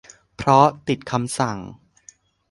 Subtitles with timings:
[0.37, 1.57] เพราะติดคำสั่ง